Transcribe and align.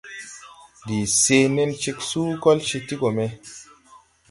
Ndi 0.83 0.97
sèe 1.21 1.45
nen 1.55 1.71
ceg 1.81 1.97
suu, 2.09 2.29
kol 2.43 2.59
cee 2.67 2.83
ti 2.87 2.95
go 3.01 3.09
me. 3.17 3.27